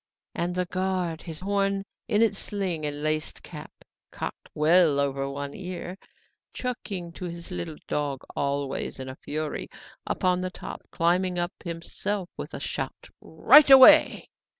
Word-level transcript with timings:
and 0.33 0.55
the 0.55 0.65
guard, 0.65 1.21
his 1.21 1.41
horn 1.41 1.83
in 2.07 2.23
its 2.23 2.39
sling 2.39 2.87
and 2.87 3.03
laced 3.03 3.43
cap 3.43 3.71
cocked 4.09 4.49
well 4.55 4.99
over 4.99 5.29
one 5.29 5.53
ear, 5.53 5.95
chucking 6.55 7.13
his 7.13 7.51
little 7.51 7.77
dog, 7.87 8.23
always 8.35 8.99
in 8.99 9.07
a 9.07 9.15
fury, 9.17 9.69
upon 10.07 10.41
the 10.41 10.49
top, 10.49 10.81
climbed 10.89 11.37
up 11.37 11.53
himself 11.63 12.31
with 12.35 12.55
a 12.55 12.59
shout: 12.59 13.09
'Right 13.21 13.69
away! 13.69 14.27